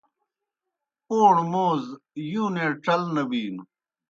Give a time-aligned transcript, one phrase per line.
[1.05, 1.83] پَوݨوْ موز
[2.31, 3.63] یُونے ڇل نہ بِینوْ۔